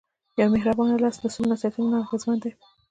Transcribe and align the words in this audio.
یو 0.39 0.47
مهربان 0.55 0.89
لاس 1.03 1.15
له 1.23 1.29
سلو 1.33 1.51
نصیحتونو 1.53 1.89
نه 1.93 1.97
اغېزمن 2.03 2.37
دی. 2.43 2.51